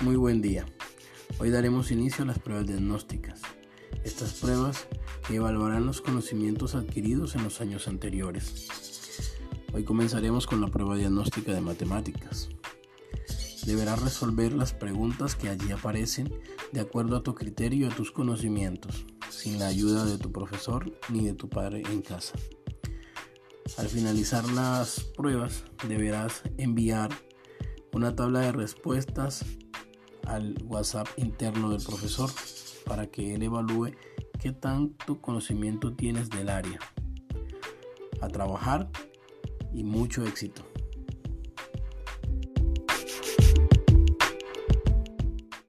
Muy 0.00 0.14
buen 0.14 0.40
día. 0.40 0.64
Hoy 1.40 1.50
daremos 1.50 1.90
inicio 1.90 2.22
a 2.22 2.26
las 2.28 2.38
pruebas 2.38 2.68
diagnósticas. 2.68 3.40
Estas 4.04 4.34
pruebas 4.34 4.86
evaluarán 5.28 5.86
los 5.86 6.00
conocimientos 6.00 6.76
adquiridos 6.76 7.34
en 7.34 7.42
los 7.42 7.60
años 7.60 7.88
anteriores. 7.88 8.68
Hoy 9.72 9.82
comenzaremos 9.82 10.46
con 10.46 10.60
la 10.60 10.68
prueba 10.68 10.94
diagnóstica 10.94 11.52
de 11.52 11.60
matemáticas. 11.60 12.48
Deberás 13.66 14.00
resolver 14.00 14.52
las 14.52 14.72
preguntas 14.72 15.34
que 15.34 15.48
allí 15.48 15.72
aparecen 15.72 16.32
de 16.70 16.80
acuerdo 16.80 17.16
a 17.16 17.24
tu 17.24 17.34
criterio 17.34 17.88
y 17.88 17.90
a 17.90 17.94
tus 17.94 18.12
conocimientos, 18.12 19.04
sin 19.30 19.58
la 19.58 19.66
ayuda 19.66 20.04
de 20.04 20.16
tu 20.16 20.30
profesor 20.30 20.92
ni 21.08 21.26
de 21.26 21.34
tu 21.34 21.48
padre 21.48 21.82
en 21.90 22.02
casa. 22.02 22.34
Al 23.76 23.88
finalizar 23.88 24.48
las 24.52 25.00
pruebas 25.16 25.64
deberás 25.88 26.42
enviar 26.56 27.10
una 27.92 28.14
tabla 28.14 28.40
de 28.40 28.52
respuestas 28.52 29.44
al 30.28 30.56
WhatsApp 30.64 31.08
interno 31.16 31.70
del 31.70 31.82
profesor 31.82 32.30
para 32.86 33.06
que 33.06 33.34
él 33.34 33.42
evalúe 33.42 33.92
qué 34.38 34.52
tanto 34.52 35.20
conocimiento 35.20 35.94
tienes 35.94 36.30
del 36.30 36.48
área. 36.48 36.78
A 38.20 38.28
trabajar 38.28 38.88
y 39.72 39.82
mucho 39.84 40.24
éxito. 40.24 40.67